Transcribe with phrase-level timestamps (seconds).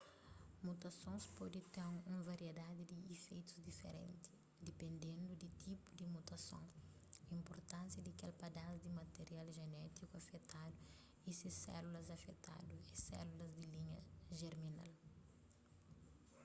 [0.67, 4.31] mutasons pode ten un variedadi di ifeitus diferenti
[4.69, 6.65] dipendendu di tipu di mutason
[7.35, 10.79] inpurtánsia di kel padas di material jenétiku afetadu
[11.29, 13.99] y si sélulas afetadu é sélulas di linha
[14.39, 14.91] jerminal